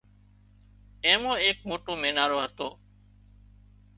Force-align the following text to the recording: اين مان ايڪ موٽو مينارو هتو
اين 1.03 1.17
مان 1.23 1.37
ايڪ 1.45 1.57
موٽو 1.69 1.91
مينارو 2.03 2.37
هتو 2.45 2.67